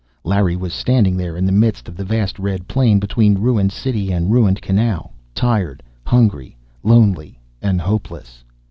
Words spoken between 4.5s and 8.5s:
canal. Tired, hungry, lonely and hopeless.